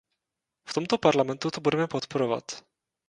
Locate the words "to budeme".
1.51-1.87